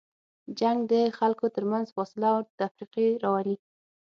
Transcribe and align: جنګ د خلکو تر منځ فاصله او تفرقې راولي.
جنګ 0.59 0.79
د 0.91 0.93
خلکو 1.17 1.45
تر 1.55 1.63
منځ 1.71 1.87
فاصله 1.95 2.29
او 2.37 2.41
تفرقې 2.59 3.07
راولي. 3.23 3.55